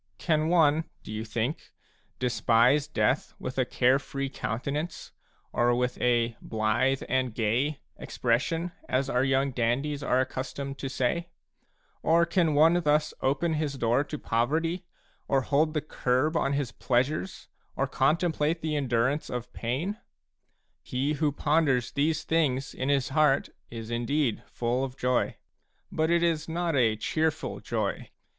[0.17, 1.69] Can one, do you think,
[2.17, 5.11] despise death with a care free counten ance,
[5.53, 11.29] or with a "blithe and gay" expression, as our young dandies are accustomed to say?
[12.01, 14.87] Or can one thus open his door to poverty,
[15.27, 19.97] or hold the curb on his pleasures, or contemplate the endurance of pain?
[20.81, 25.37] He who ponders these things a in his heart is indeed full of joy;
[25.91, 28.09] but it is not a cheerful joy.